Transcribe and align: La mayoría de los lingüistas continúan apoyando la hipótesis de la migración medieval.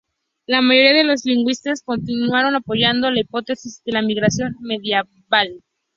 La 0.47 0.61
mayoría 0.63 0.93
de 0.97 1.03
los 1.03 1.25
lingüistas 1.25 1.83
continúan 1.83 2.55
apoyando 2.55 3.11
la 3.11 3.19
hipótesis 3.19 3.83
de 3.85 3.91
la 3.91 4.01
migración 4.01 4.55
medieval. 4.59 5.61